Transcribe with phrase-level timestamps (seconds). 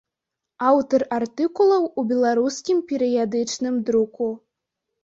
[0.69, 4.37] Аўтар артыкулаў у беларускім перыядычным друку.